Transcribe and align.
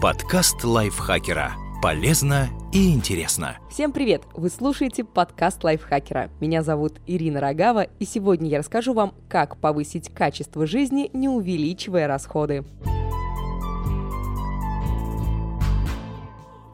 Подкаст 0.00 0.62
лайфхакера. 0.62 1.54
Полезно 1.82 2.50
и 2.72 2.94
интересно. 2.94 3.58
Всем 3.68 3.90
привет! 3.90 4.22
Вы 4.32 4.48
слушаете 4.48 5.02
подкаст 5.02 5.64
лайфхакера. 5.64 6.30
Меня 6.38 6.62
зовут 6.62 7.00
Ирина 7.08 7.40
Рогава, 7.40 7.82
и 7.82 8.04
сегодня 8.04 8.48
я 8.48 8.58
расскажу 8.58 8.92
вам, 8.94 9.12
как 9.28 9.56
повысить 9.56 10.14
качество 10.14 10.68
жизни, 10.68 11.10
не 11.12 11.28
увеличивая 11.28 12.06
расходы. 12.06 12.64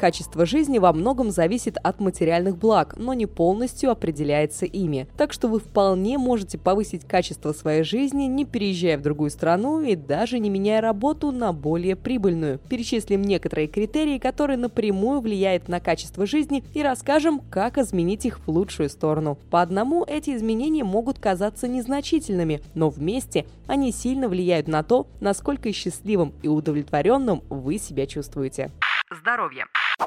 Качество 0.04 0.44
жизни 0.44 0.78
во 0.78 0.92
многом 0.92 1.30
зависит 1.30 1.78
от 1.82 1.98
материальных 1.98 2.58
благ, 2.58 2.94
но 2.98 3.14
не 3.14 3.24
полностью 3.24 3.90
определяется 3.90 4.66
ими. 4.66 5.08
Так 5.16 5.32
что 5.32 5.48
вы 5.48 5.60
вполне 5.60 6.18
можете 6.18 6.58
повысить 6.58 7.06
качество 7.06 7.54
своей 7.54 7.84
жизни, 7.84 8.24
не 8.24 8.44
переезжая 8.44 8.98
в 8.98 9.00
другую 9.00 9.30
страну 9.30 9.80
и 9.80 9.96
даже 9.96 10.40
не 10.40 10.50
меняя 10.50 10.82
работу 10.82 11.32
на 11.32 11.54
более 11.54 11.96
прибыльную. 11.96 12.58
Перечислим 12.68 13.22
некоторые 13.22 13.66
критерии, 13.66 14.18
которые 14.18 14.58
напрямую 14.58 15.22
влияют 15.22 15.68
на 15.68 15.80
качество 15.80 16.26
жизни 16.26 16.62
и 16.74 16.82
расскажем, 16.82 17.40
как 17.50 17.78
изменить 17.78 18.26
их 18.26 18.40
в 18.40 18.50
лучшую 18.50 18.90
сторону. 18.90 19.38
По 19.48 19.62
одному 19.62 20.04
эти 20.06 20.36
изменения 20.36 20.84
могут 20.84 21.18
казаться 21.18 21.66
незначительными, 21.66 22.60
но 22.74 22.90
вместе 22.90 23.46
они 23.66 23.90
сильно 23.90 24.28
влияют 24.28 24.68
на 24.68 24.82
то, 24.82 25.06
насколько 25.20 25.72
счастливым 25.72 26.34
и 26.42 26.48
удовлетворенным 26.48 27.42
вы 27.48 27.78
себя 27.78 28.04
чувствуете. 28.04 28.70
Здоровье. 29.10 29.64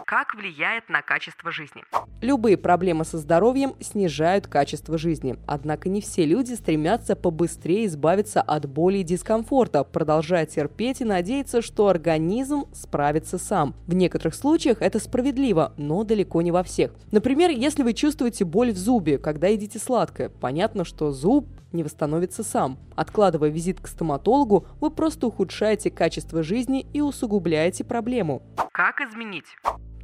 Как 0.07 0.35
влияет 0.35 0.87
на 0.87 1.01
качество 1.01 1.51
жизни? 1.51 1.83
Любые 2.21 2.55
проблемы 2.55 3.03
со 3.03 3.17
здоровьем 3.17 3.75
снижают 3.81 4.47
качество 4.47 4.97
жизни. 4.97 5.35
Однако 5.45 5.89
не 5.89 5.99
все 5.99 6.25
люди 6.25 6.53
стремятся 6.53 7.17
побыстрее 7.17 7.85
избавиться 7.87 8.41
от 8.41 8.67
боли 8.67 8.99
и 8.99 9.03
дискомфорта, 9.03 9.83
продолжая 9.83 10.45
терпеть 10.45 11.01
и 11.01 11.03
надеяться, 11.03 11.61
что 11.61 11.89
организм 11.89 12.67
справится 12.73 13.37
сам. 13.37 13.75
В 13.85 13.95
некоторых 13.95 14.33
случаях 14.33 14.81
это 14.81 14.99
справедливо, 14.99 15.73
но 15.75 16.05
далеко 16.05 16.41
не 16.41 16.51
во 16.51 16.63
всех. 16.63 16.93
Например, 17.11 17.49
если 17.49 17.83
вы 17.83 17.91
чувствуете 17.93 18.45
боль 18.45 18.71
в 18.71 18.77
зубе, 18.77 19.17
когда 19.17 19.47
едите 19.47 19.77
сладкое, 19.77 20.29
понятно, 20.29 20.85
что 20.85 21.11
зуб 21.11 21.49
не 21.73 21.83
восстановится 21.83 22.43
сам. 22.43 22.79
Откладывая 22.95 23.49
визит 23.49 23.81
к 23.81 23.87
стоматологу, 23.87 24.67
вы 24.79 24.89
просто 24.89 25.27
ухудшаете 25.27 25.91
качество 25.91 26.43
жизни 26.43 26.87
и 26.93 27.01
усугубляете 27.01 27.83
проблему. 27.83 28.41
Как 28.71 29.01
изменить? 29.01 29.45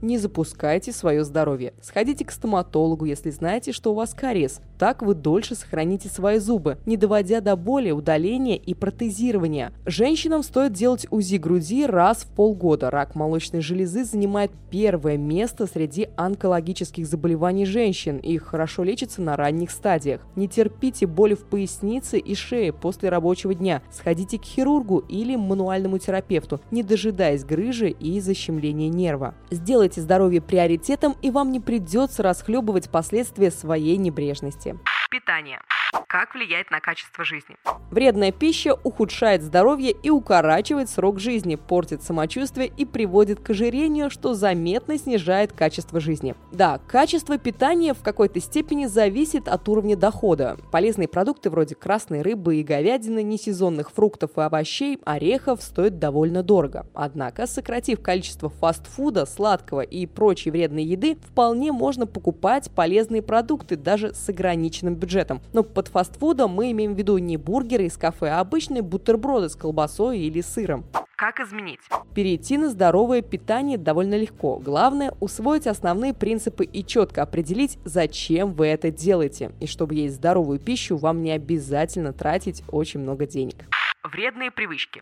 Не 0.03 0.17
запускайте 0.17 0.91
свое 0.91 1.23
здоровье. 1.23 1.71
Сходите 1.81 2.25
к 2.25 2.31
стоматологу, 2.31 3.05
если 3.05 3.29
знаете, 3.29 3.71
что 3.71 3.93
у 3.93 3.95
вас 3.95 4.13
кариес. 4.13 4.59
Так 4.77 5.01
вы 5.01 5.15
дольше 5.15 5.55
сохраните 5.55 6.09
свои 6.09 6.39
зубы, 6.39 6.77
не 6.85 6.97
доводя 6.97 7.39
до 7.39 7.55
боли, 7.55 7.91
удаления 7.91 8.57
и 8.57 8.73
протезирования. 8.73 9.71
Женщинам 9.85 10.43
стоит 10.43 10.73
делать 10.73 11.07
УЗИ 11.09 11.37
груди 11.37 11.85
раз 11.85 12.23
в 12.23 12.35
полгода. 12.35 12.89
Рак 12.89 13.15
молочной 13.15 13.61
железы 13.61 14.03
занимает 14.03 14.51
первое 14.69 15.15
место 15.15 15.67
среди 15.67 16.09
онкологических 16.17 17.07
заболеваний 17.07 17.65
женщин 17.65 18.17
и 18.17 18.37
хорошо 18.37 18.83
лечится 18.83 19.21
на 19.21 19.37
ранних 19.37 19.71
стадиях. 19.71 20.19
Не 20.35 20.49
терпите 20.49 21.07
боли 21.07 21.35
в 21.35 21.45
пояснице 21.45 22.19
и 22.19 22.35
шее 22.35 22.73
после 22.73 23.07
рабочего 23.07 23.53
дня. 23.53 23.81
Сходите 23.89 24.37
к 24.37 24.43
хирургу 24.43 24.97
или 24.97 25.37
мануальному 25.37 25.97
терапевту, 25.97 26.59
не 26.71 26.83
дожидаясь 26.83 27.45
грыжи 27.45 27.89
и 27.91 28.19
защемления 28.19 28.89
нерва. 28.89 29.33
Сделайте 29.49 29.92
здоровье 29.99 30.41
приоритетом, 30.41 31.16
и 31.22 31.31
вам 31.31 31.52
не 31.52 31.59
придется 31.59 32.23
расхлебывать 32.23 32.89
последствия 32.89 33.52
своей 33.52 33.97
небрежности. 33.97 34.77
Питание. 35.09 35.59
Как 36.08 36.33
влияет 36.33 36.72
на 36.72 36.80
качество 36.80 37.23
жизни? 37.23 37.55
Вредная 37.91 38.31
пища 38.31 38.75
ухудшает 38.83 39.44
здоровье 39.44 39.91
и 39.91 40.09
укорачивает 40.09 40.89
срок 40.89 41.19
жизни, 41.19 41.55
портит 41.55 42.02
самочувствие 42.02 42.72
и 42.75 42.86
приводит 42.86 43.39
к 43.39 43.52
ожирению, 43.52 44.09
что 44.09 44.33
заметно 44.33 44.97
снижает 44.97 45.53
качество 45.53 45.99
жизни. 45.99 46.36
Да, 46.52 46.80
качество 46.88 47.38
питания 47.38 47.94
в 47.94 48.02
какой-то 48.02 48.39
степени 48.39 48.86
зависит 48.86 49.47
от 49.47 49.67
уровня 49.69 49.95
дохода. 49.95 50.58
Полезные 50.71 51.08
продукты 51.08 51.49
вроде 51.49 51.76
красной 51.76 52.21
рыбы 52.21 52.58
и 52.58 52.64
говядины, 52.64 53.21
несезонных 53.21 53.92
фруктов 53.92 54.37
и 54.37 54.42
овощей, 54.42 54.99
орехов 55.05 55.61
стоят 55.61 55.99
довольно 55.99 56.42
дорого. 56.42 56.87
Однако, 56.93 57.45
сократив 57.48 58.02
количество 58.02 58.49
фастфуда, 58.49 59.25
сладкого 59.25 59.81
и 59.81 60.05
прочей 60.05 60.52
вредной 60.52 60.83
еды, 60.83 61.17
вполне 61.27 61.71
можно 61.71 62.08
покупать 62.08 62.71
полезные 62.71 63.21
продукты 63.21 63.75
даже 63.75 64.14
с 64.14 64.30
ограниченным 64.30 64.95
бюджетом. 64.95 65.42
Но 65.54 65.64
под 65.83 65.92
фастфудом 65.92 66.52
мы 66.52 66.71
имеем 66.71 66.94
в 66.94 66.98
виду 66.98 67.17
не 67.17 67.36
бургеры 67.36 67.86
из 67.86 67.98
кафе, 67.98 68.30
а 68.30 68.39
обычные 68.39 68.82
бутерброды 68.82 69.49
с 69.49 69.55
колбасой 69.55 70.20
или 70.20 70.42
сыром. 70.42 70.86
Как 71.16 71.39
изменить? 71.39 71.80
Перейти 72.16 72.58
на 72.58 72.70
здоровое 72.70 73.21
питание 73.21 73.77
довольно 73.77 74.16
легко. 74.16 74.60
Главное– 74.60 75.14
усвоить 75.20 75.67
основные 75.67 76.14
принципы 76.14 76.64
и 76.64 76.86
четко 76.86 77.22
определить, 77.22 77.80
зачем 77.83 78.54
вы 78.54 78.67
это 78.67 78.92
делаете. 78.92 79.52
И 79.60 79.67
чтобы 79.67 79.95
есть 79.95 80.16
здоровую 80.16 80.60
пищу, 80.60 80.98
вам 80.98 81.22
не 81.22 81.32
обязательно 81.32 82.14
тратить 82.14 82.64
очень 82.70 83.02
много 83.02 83.26
денег. 83.26 83.66
Вредные 84.04 84.52
привычки. 84.52 85.02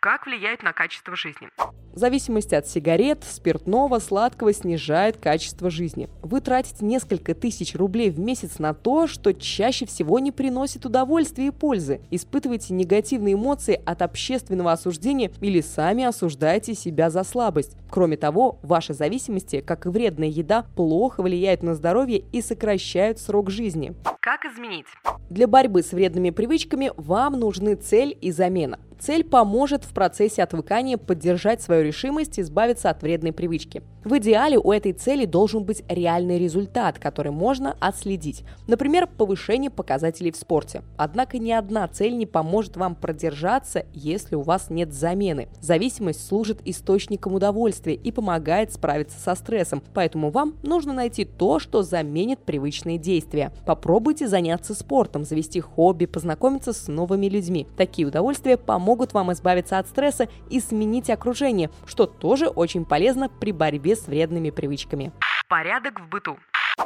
Как 0.00 0.26
влияют 0.26 0.62
на 0.62 0.72
качество 0.72 1.16
жизни? 1.16 1.48
Зависимость 1.94 2.52
от 2.52 2.66
сигарет, 2.66 3.22
спиртного, 3.22 4.00
сладкого 4.00 4.52
снижает 4.52 5.16
качество 5.16 5.70
жизни. 5.70 6.08
Вы 6.22 6.40
тратите 6.40 6.84
несколько 6.84 7.34
тысяч 7.34 7.76
рублей 7.76 8.10
в 8.10 8.18
месяц 8.18 8.58
на 8.58 8.74
то, 8.74 9.06
что 9.06 9.32
чаще 9.32 9.86
всего 9.86 10.18
не 10.18 10.32
приносит 10.32 10.84
удовольствия 10.84 11.46
и 11.46 11.50
пользы. 11.50 12.00
Испытываете 12.10 12.74
негативные 12.74 13.34
эмоции 13.34 13.80
от 13.86 14.02
общественного 14.02 14.72
осуждения 14.72 15.30
или 15.40 15.60
сами 15.60 16.04
осуждаете 16.04 16.74
себя 16.74 17.10
за 17.10 17.22
слабость. 17.22 17.76
Кроме 17.90 18.16
того, 18.16 18.58
ваши 18.62 18.92
зависимости, 18.92 19.60
как 19.60 19.86
и 19.86 19.88
вредная 19.88 20.28
еда, 20.28 20.66
плохо 20.74 21.22
влияют 21.22 21.62
на 21.62 21.74
здоровье 21.74 22.24
и 22.32 22.42
сокращают 22.42 23.20
срок 23.20 23.50
жизни. 23.50 23.94
Как 24.20 24.44
изменить? 24.44 24.86
Для 25.30 25.46
борьбы 25.46 25.82
с 25.82 25.92
вредными 25.92 26.30
привычками 26.30 26.90
вам 26.96 27.38
нужны 27.38 27.76
цель 27.76 28.18
и 28.20 28.32
замена. 28.32 28.80
Цель 29.04 29.22
поможет 29.22 29.84
в 29.84 29.92
процессе 29.92 30.42
отвыкания 30.42 30.96
поддержать 30.96 31.60
свою 31.60 31.84
решимость 31.84 32.40
избавиться 32.40 32.88
от 32.88 33.02
вредной 33.02 33.34
привычки. 33.34 33.82
В 34.02 34.16
идеале 34.16 34.58
у 34.58 34.72
этой 34.72 34.92
цели 34.92 35.26
должен 35.26 35.64
быть 35.64 35.82
реальный 35.88 36.38
результат, 36.38 36.98
который 36.98 37.30
можно 37.30 37.76
отследить. 37.80 38.44
Например, 38.66 39.06
повышение 39.06 39.70
показателей 39.70 40.30
в 40.30 40.36
спорте. 40.36 40.82
Однако 40.96 41.36
ни 41.38 41.50
одна 41.50 41.86
цель 41.88 42.16
не 42.16 42.24
поможет 42.24 42.78
вам 42.78 42.94
продержаться, 42.94 43.84
если 43.92 44.36
у 44.36 44.40
вас 44.40 44.70
нет 44.70 44.94
замены. 44.94 45.48
Зависимость 45.60 46.26
служит 46.26 46.60
источником 46.64 47.34
удовольствия 47.34 47.94
и 47.94 48.10
помогает 48.10 48.72
справиться 48.72 49.18
со 49.18 49.34
стрессом, 49.34 49.82
поэтому 49.92 50.30
вам 50.30 50.54
нужно 50.62 50.94
найти 50.94 51.26
то, 51.26 51.58
что 51.58 51.82
заменит 51.82 52.38
привычные 52.38 52.96
действия. 52.96 53.52
Попробуйте 53.66 54.28
заняться 54.28 54.74
спортом, 54.74 55.24
завести 55.24 55.60
хобби, 55.60 56.06
познакомиться 56.06 56.72
с 56.72 56.88
новыми 56.88 57.26
людьми. 57.26 57.66
Такие 57.76 58.08
удовольствия 58.08 58.56
помогут 58.56 58.93
вам 59.14 59.32
избавиться 59.32 59.78
от 59.78 59.88
стресса 59.88 60.28
и 60.50 60.60
сменить 60.60 61.10
окружение, 61.10 61.70
что 61.86 62.06
тоже 62.06 62.48
очень 62.48 62.84
полезно 62.84 63.28
при 63.28 63.52
борьбе 63.52 63.96
с 63.96 64.06
вредными 64.06 64.50
привычками. 64.50 65.12
Порядок 65.48 66.00
в 66.00 66.08
быту. 66.08 66.36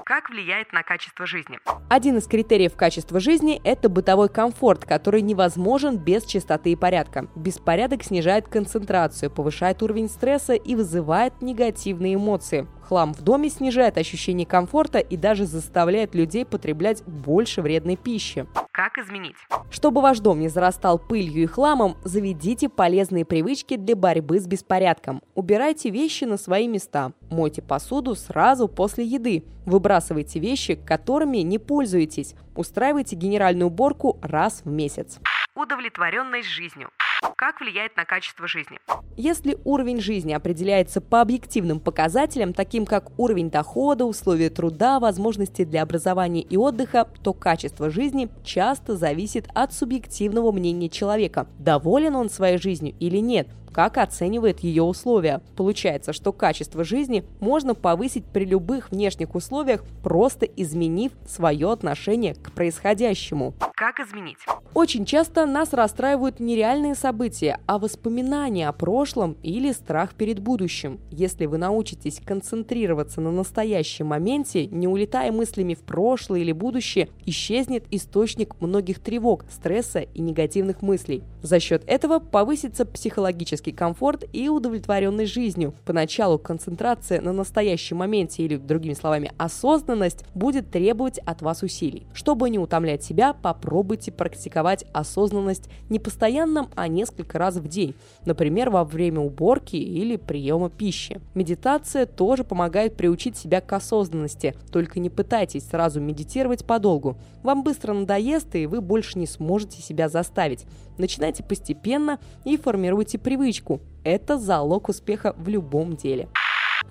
Как 0.04 0.28
влияет 0.28 0.72
на 0.72 0.82
качество 0.82 1.26
жизни? 1.26 1.58
Один 1.88 2.18
из 2.18 2.26
критериев 2.26 2.76
качества 2.76 3.20
жизни– 3.20 3.60
это 3.64 3.88
бытовой 3.88 4.28
комфорт, 4.28 4.84
который 4.84 5.22
невозможен 5.22 5.96
без 5.96 6.24
чистоты 6.24 6.72
и 6.72 6.76
порядка. 6.76 7.28
Беспорядок 7.34 8.02
снижает 8.02 8.48
концентрацию, 8.48 9.30
повышает 9.30 9.82
уровень 9.82 10.08
стресса 10.08 10.54
и 10.54 10.74
вызывает 10.74 11.40
негативные 11.40 12.14
эмоции. 12.14 12.66
Хлам 12.88 13.12
в 13.12 13.20
доме 13.20 13.50
снижает 13.50 13.98
ощущение 13.98 14.46
комфорта 14.46 14.98
и 14.98 15.18
даже 15.18 15.44
заставляет 15.44 16.14
людей 16.14 16.46
потреблять 16.46 17.02
больше 17.04 17.60
вредной 17.60 17.96
пищи. 17.96 18.46
Как 18.72 18.96
изменить? 18.96 19.36
Чтобы 19.70 20.00
ваш 20.00 20.20
дом 20.20 20.40
не 20.40 20.48
зарастал 20.48 20.98
пылью 20.98 21.42
и 21.42 21.46
хламом, 21.46 21.98
заведите 22.04 22.70
полезные 22.70 23.26
привычки 23.26 23.76
для 23.76 23.94
борьбы 23.94 24.40
с 24.40 24.46
беспорядком. 24.46 25.20
Убирайте 25.34 25.90
вещи 25.90 26.24
на 26.24 26.38
свои 26.38 26.66
места. 26.66 27.12
Мойте 27.28 27.60
посуду 27.60 28.14
сразу 28.14 28.68
после 28.68 29.04
еды. 29.04 29.44
Выбрасывайте 29.66 30.38
вещи, 30.38 30.74
которыми 30.74 31.38
не 31.38 31.58
пользуетесь. 31.58 32.36
Устраивайте 32.56 33.16
генеральную 33.16 33.66
уборку 33.66 34.16
раз 34.22 34.62
в 34.64 34.70
месяц. 34.70 35.18
Удовлетворенность 35.54 36.48
жизнью. 36.48 36.88
Как 37.36 37.60
влияет 37.60 37.96
на 37.96 38.04
качество 38.04 38.46
жизни? 38.46 38.78
Если 39.16 39.58
уровень 39.64 40.00
жизни 40.00 40.32
определяется 40.32 41.00
по 41.00 41.20
объективным 41.20 41.80
показателям, 41.80 42.52
таким 42.52 42.86
как 42.86 43.18
уровень 43.18 43.50
дохода, 43.50 44.04
условия 44.04 44.50
труда, 44.50 45.00
возможности 45.00 45.64
для 45.64 45.82
образования 45.82 46.42
и 46.42 46.56
отдыха, 46.56 47.08
то 47.22 47.32
качество 47.32 47.90
жизни 47.90 48.28
часто 48.44 48.96
зависит 48.96 49.48
от 49.54 49.72
субъективного 49.72 50.52
мнения 50.52 50.88
человека. 50.88 51.48
Доволен 51.58 52.14
он 52.14 52.30
своей 52.30 52.58
жизнью 52.58 52.94
или 53.00 53.18
нет? 53.18 53.48
Как 53.72 53.98
оценивает 53.98 54.60
ее 54.60 54.82
условия. 54.82 55.40
Получается, 55.56 56.12
что 56.12 56.32
качество 56.32 56.84
жизни 56.84 57.24
можно 57.40 57.74
повысить 57.74 58.24
при 58.24 58.44
любых 58.44 58.90
внешних 58.90 59.34
условиях, 59.34 59.84
просто 60.02 60.46
изменив 60.46 61.12
свое 61.26 61.70
отношение 61.70 62.34
к 62.34 62.52
происходящему. 62.52 63.54
Как 63.74 64.00
изменить? 64.00 64.38
Очень 64.74 65.04
часто 65.04 65.46
нас 65.46 65.72
расстраивают 65.72 66.40
не 66.40 66.54
реальные 66.56 66.94
события, 66.94 67.58
а 67.66 67.78
воспоминания 67.78 68.68
о 68.68 68.72
прошлом 68.72 69.36
или 69.42 69.72
страх 69.72 70.14
перед 70.14 70.40
будущим. 70.40 71.00
Если 71.10 71.46
вы 71.46 71.58
научитесь 71.58 72.20
концентрироваться 72.24 73.20
на 73.20 73.30
настоящем 73.30 74.06
моменте, 74.06 74.66
не 74.66 74.86
улетая 74.86 75.32
мыслями 75.32 75.74
в 75.74 75.80
прошлое 75.80 76.40
или 76.40 76.52
будущее, 76.52 77.08
исчезнет 77.24 77.84
источник 77.90 78.60
многих 78.60 79.00
тревог, 79.00 79.44
стресса 79.50 80.00
и 80.00 80.20
негативных 80.20 80.82
мыслей. 80.82 81.22
За 81.42 81.60
счет 81.60 81.82
этого 81.86 82.18
повысится 82.18 82.84
психологический 82.84 83.57
комфорт 83.66 84.24
и 84.32 84.48
удовлетворенность 84.48 85.32
жизнью. 85.32 85.74
Поначалу 85.84 86.38
концентрация 86.38 87.20
на 87.20 87.32
настоящем 87.32 87.98
моменте 87.98 88.44
или, 88.44 88.56
другими 88.56 88.94
словами, 88.94 89.32
осознанность 89.38 90.24
будет 90.34 90.70
требовать 90.70 91.18
от 91.18 91.42
вас 91.42 91.62
усилий. 91.62 92.06
Чтобы 92.12 92.50
не 92.50 92.58
утомлять 92.58 93.02
себя, 93.02 93.32
попробуйте 93.32 94.12
практиковать 94.12 94.84
осознанность 94.92 95.68
не 95.88 95.98
постоянно, 95.98 96.68
а 96.74 96.88
несколько 96.88 97.38
раз 97.38 97.56
в 97.56 97.68
день, 97.68 97.94
например, 98.24 98.70
во 98.70 98.84
время 98.84 99.20
уборки 99.20 99.76
или 99.76 100.16
приема 100.16 100.70
пищи. 100.70 101.20
Медитация 101.34 102.06
тоже 102.06 102.44
помогает 102.44 102.96
приучить 102.96 103.36
себя 103.36 103.60
к 103.60 103.72
осознанности, 103.72 104.54
только 104.72 105.00
не 105.00 105.10
пытайтесь 105.10 105.68
сразу 105.68 106.00
медитировать 106.00 106.64
подолгу. 106.64 107.16
Вам 107.42 107.62
быстро 107.62 107.92
надоест, 107.92 108.54
и 108.54 108.66
вы 108.66 108.80
больше 108.80 109.18
не 109.18 109.26
сможете 109.26 109.80
себя 109.82 110.08
заставить. 110.08 110.66
Начинайте 110.98 111.44
постепенно 111.44 112.18
и 112.44 112.56
формируйте 112.56 113.18
привычку. 113.48 113.80
Это 114.04 114.38
залог 114.38 114.88
успеха 114.88 115.34
в 115.38 115.48
любом 115.48 115.96
деле. 115.96 116.28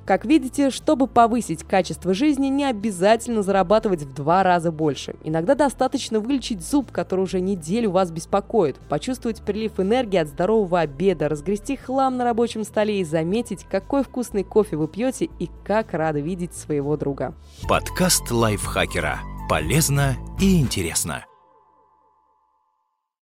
Как 0.06 0.26
видите, 0.26 0.70
чтобы 0.70 1.08
повысить 1.08 1.64
качество 1.64 2.14
жизни, 2.14 2.48
не 2.48 2.66
обязательно 2.66 3.44
зарабатывать 3.44 4.04
в 4.04 4.14
два 4.14 4.42
раза 4.44 4.72
больше. 4.72 5.16
Иногда 5.24 5.56
достаточно 5.56 6.20
вылечить 6.20 6.62
зуб, 6.62 6.92
который 6.92 7.22
уже 7.22 7.42
неделю 7.42 7.92
вас 7.92 8.12
беспокоит, 8.12 8.78
почувствовать 8.90 9.42
прилив 9.42 9.80
энергии 9.80 10.18
от 10.18 10.30
здорового 10.30 10.80
обеда, 10.80 11.30
разгрести 11.30 11.76
хлам 11.76 12.18
на 12.18 12.24
рабочем 12.24 12.64
столе 12.64 13.02
и 13.02 13.04
заметить, 13.04 13.66
какой 13.70 14.04
вкусный 14.04 14.44
кофе 14.44 14.78
вы 14.78 14.88
пьете 14.88 15.30
и 15.40 15.50
как 15.66 15.94
рады 15.94 16.22
видеть 16.22 16.54
своего 16.54 16.98
друга. 16.98 17.34
Подкаст 17.68 18.32
лайфхакера. 18.32 19.20
Полезно 19.50 20.16
и 20.40 20.60
интересно. 20.60 21.26